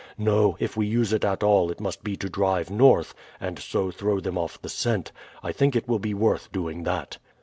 [0.17, 3.91] No, if we use it at all it must be to drive north, and so
[3.91, 5.11] throw them off the scent.
[5.43, 7.19] I think it will be worth doing that."